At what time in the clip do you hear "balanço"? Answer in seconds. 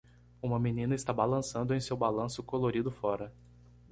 1.95-2.41